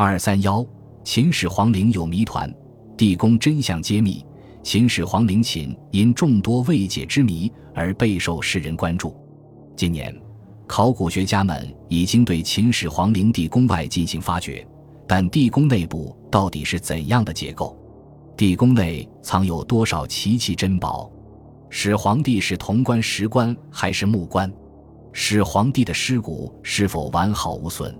[0.00, 0.64] 二三幺，
[1.02, 2.48] 秦始皇陵有谜团，
[2.96, 4.24] 地宫真相揭秘。
[4.62, 9.16] 秦始皇陵寝因众多未解之谜而备受世人关注。
[9.74, 10.16] 近年，
[10.68, 14.64] 考古学家们已经对秦始皇陵地宫外进行发掘，
[15.04, 17.76] 但地宫内部到底是怎样的结构？
[18.36, 21.10] 地宫内藏有多少奇奇珍宝？
[21.70, 24.48] 始皇帝是铜棺、石棺还是木棺？
[25.12, 27.92] 始皇帝的尸骨是否完好无损？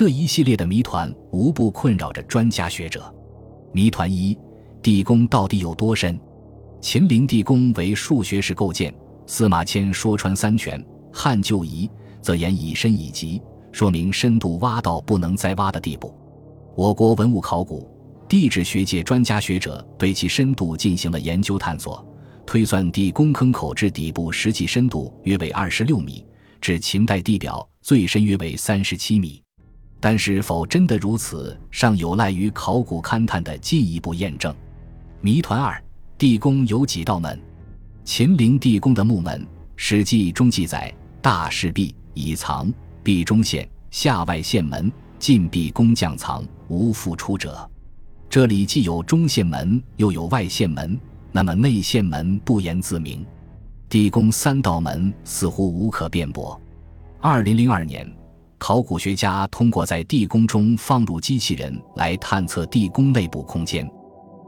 [0.00, 3.14] 这一系列的谜团无不困扰着专家学者。
[3.70, 4.34] 谜团一。
[4.80, 6.18] 地宫到底有多深？
[6.80, 8.94] 秦陵地宫为数学式构建，
[9.26, 11.86] 司马迁说穿三全，汉旧遗
[12.22, 13.42] 则言以深以极，
[13.72, 16.14] 说明深度挖到不能再挖的地步。
[16.74, 17.86] 我国文物考古、
[18.26, 22.02] 地质学界专家学者对其深度进行了研究探索，
[22.46, 26.24] 推算地宫坑口至底部实际深度约为二十六米，
[26.58, 29.42] 至秦代地表最深约为三十七米。
[30.00, 34.54] 但是否真的如此，尚有赖于考古勘探的进一步验证。
[35.20, 35.80] 谜团二：
[36.16, 37.38] 地宫有几道门？
[38.02, 39.40] 秦陵地宫的木门，
[39.76, 47.70] 《史记》中记载：“大室壁以藏，壁中线，下外线门，进壁工匠藏，无复出者。”
[48.30, 50.98] 这里既有中线门，又有外线门，
[51.30, 53.24] 那么内线门不言自明。
[53.88, 56.58] 地宫三道门似乎无可辩驳。
[57.20, 58.10] 二零零二年，
[58.60, 63.90] 考古学家通过在地宫中放入机器人来探测地宫内部空间。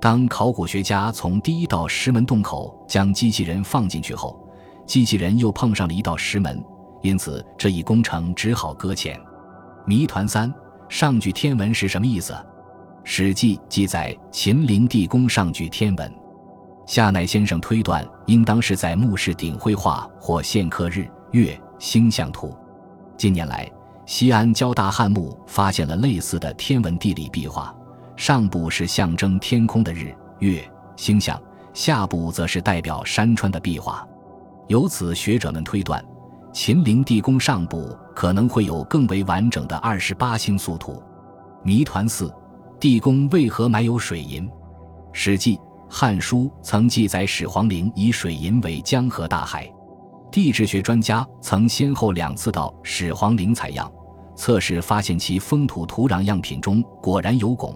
[0.00, 4.42] 当考古学家从第一道石门洞口将机器人放进去后，
[4.86, 6.64] 机器人又碰上了一道石门，
[7.02, 9.20] 因此这一工程只好搁浅。
[9.86, 10.52] 谜团三：
[10.88, 12.32] 上具天文是什么意思？
[13.04, 16.10] 《史记》记载秦陵地宫上具天文，
[16.86, 22.56] 夏乃先生推断应当是在墓室顶绘画或线刻日月星象图。
[23.18, 23.70] 近年来，
[24.08, 27.76] 西安交大汉墓发现了类似的天文地理壁画。
[28.16, 31.38] 上部是象征天空的日月星象，
[31.74, 34.08] 下部则是代表山川的壁画。
[34.66, 36.02] 由此，学者们推断，
[36.54, 41.02] 秦陵地宫上部可能会有更为完整的二十八星宿图。
[41.62, 42.34] 谜团四：
[42.80, 44.48] 地宫为何埋有水银？
[45.12, 45.54] 《史记·
[45.86, 49.70] 汉书》曾记载始皇陵以水银为江河大海。
[50.32, 53.90] 地质学专家曾先后两次到始皇陵采样，
[54.38, 57.74] 测试发现其封土土壤样品中果然有汞。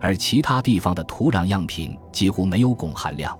[0.00, 3.36] 而其他地方的土壤样品几乎没有汞含量，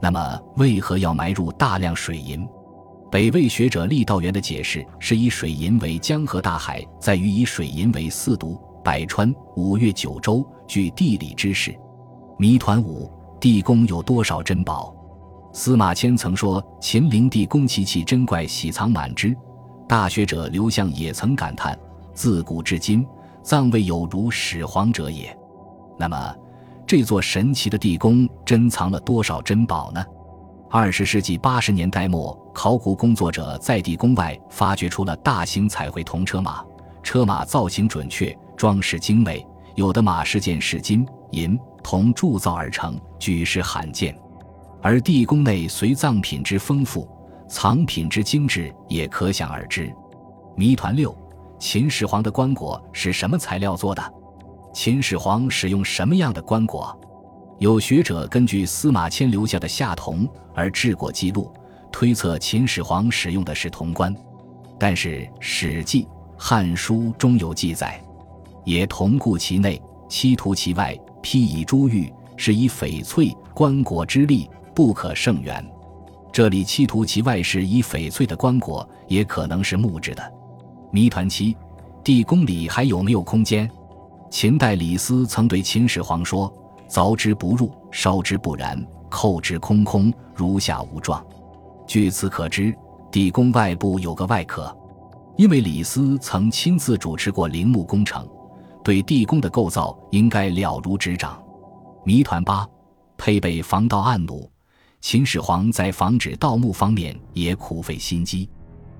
[0.00, 2.46] 那么为何要埋入大量水银？
[3.10, 11.74] 北魏学者郦道元的解释是以水银为江河大海，在于以水银为四渎、百川、五岳九州，具地理知识。
[12.38, 13.10] 谜团五：
[13.40, 14.94] 地宫有多少珍宝？
[15.52, 19.34] 司马迁曾说：“秦陵地宫奇奇珍怪，喜藏满之。”
[19.88, 21.78] 大学者刘向也曾感叹
[22.14, 23.06] ：“自古至今，
[23.42, 25.36] 暂未有如始皇者也。”
[25.98, 26.36] 那么，
[26.86, 30.04] 这座神奇的地宫珍藏了多少珍宝呢？
[30.70, 36.64] 二十世纪八十年代末，考古工作者在地宫外发掘出了大型彩绘铜车马，
[37.02, 44.16] 车马造型准确，装饰精美，有的马饰件是金银铜铸造而成，举世罕见。
[44.82, 47.08] 而地宫内随葬品之丰富，
[47.48, 49.94] 藏品之精致，也可想而知。
[50.56, 51.16] 谜团六：
[51.58, 54.02] 秦始皇的棺椁是什么材料做的？
[54.72, 56.94] 秦始皇使用什么样的棺椁？
[57.58, 61.52] 有学者根据司马迁留下的夏铜而制过记录，
[61.92, 64.14] 推测秦始皇使用的是铜棺。
[64.78, 66.04] 但是《史记·
[66.36, 68.02] 汉书》中有记载
[68.64, 73.34] ：“也铜固其内，漆涂其外，披以珠玉，是以翡翠。
[73.54, 75.64] 棺椁之力不可胜圆。”
[76.32, 80.32] 这里漆涂其外是以翡翠的棺椁，也可能是木质的。
[80.94, 81.56] 谜团七：
[82.04, 83.68] 地宫里还有没有空间？
[84.30, 86.48] 秦代李斯曾对秦始皇说
[86.88, 91.20] ：“凿之不入，烧之不燃，扣之空空，如下无状。”
[91.84, 92.72] 据此可知，
[93.10, 94.72] 地宫外部有个外壳。
[95.36, 98.24] 因为李斯曾亲自主持过陵墓工程，
[98.84, 101.42] 对地宫的构造应该了如指掌。
[102.04, 102.64] 谜团八：
[103.16, 104.48] 配备防盗暗弩，
[105.00, 108.46] 秦始皇在防止盗墓方面也苦费心机。《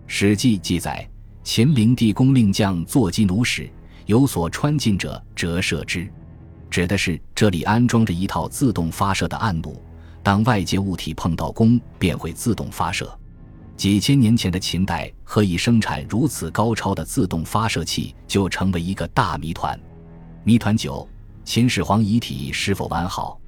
[0.09, 1.09] 史记》记载，
[1.44, 3.70] 秦陵地宫令将坐骑弩使。
[4.06, 6.11] 有所穿进者，折射之，
[6.69, 9.81] 指的是这里安装着一套自动发射的暗弩，
[10.23, 13.19] 当外界物体碰到弓，便会自动发射。
[13.76, 19.79] 几千年前的秦代何以生产如此高超的自动发射器，就成为一个大谜团。
[20.44, 21.08] 谜团九：
[21.44, 23.41] 秦始皇遗体是否完好？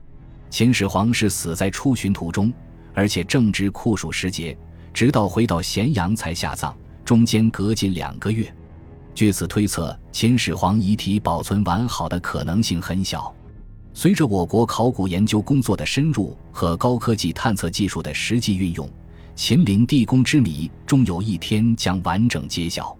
[0.48, 2.50] 秦始皇是死在出巡途中，
[2.94, 4.56] 而且正值酷暑时节，
[4.94, 6.74] 直到回到咸阳才下葬，
[7.06, 8.52] 中间隔近两个月。
[9.14, 13.32] 据此推测，秦始皇遗体保存完好的可能性很小。
[13.94, 18.90] 随着我国考古研究工作的深入和高科技探测技术的实际运用，
[19.36, 22.94] 秦陵地宫之谜终有一天将完整揭晓。